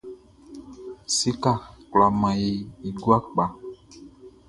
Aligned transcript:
Séka 1.15 1.51
kwla 1.89 2.07
man 2.19 2.37
e 2.49 2.53
i 2.89 2.89
gua 2.99 3.17
kpa. 3.27 3.45